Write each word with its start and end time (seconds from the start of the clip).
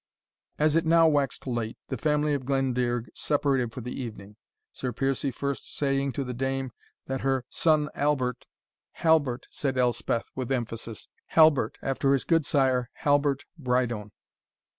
As 0.57 0.75
it 0.75 0.83
now 0.83 1.07
waxed 1.07 1.45
late, 1.45 1.77
the 1.89 1.95
family 1.95 2.33
of 2.33 2.43
Glendearg 2.43 3.09
separated 3.13 3.71
for 3.71 3.81
the 3.81 3.93
evening; 4.01 4.35
Sir 4.73 4.91
Piercie 4.91 5.29
first 5.29 5.75
saying 5.77 6.11
to 6.13 6.23
the 6.23 6.33
dame, 6.33 6.71
that 7.05 7.21
"her 7.21 7.45
son 7.51 7.87
Albert" 7.93 8.47
"Halbert," 9.03 9.45
said 9.51 9.77
Elspeth, 9.77 10.31
with 10.33 10.51
emphasis, 10.51 11.07
"Halbert, 11.27 11.77
after 11.83 12.13
his 12.13 12.23
goodsire, 12.25 12.87
Halbert 12.93 13.45
Brydone." 13.59 14.09